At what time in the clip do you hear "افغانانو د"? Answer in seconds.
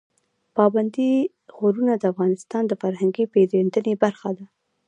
2.11-2.73